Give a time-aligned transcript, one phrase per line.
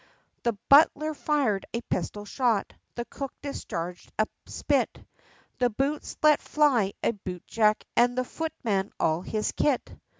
[0.41, 4.97] The butler fired a pistol shot, the cook discharged a spit!
[5.59, 9.93] The boots let fly a bootjack, and the footman all his kit!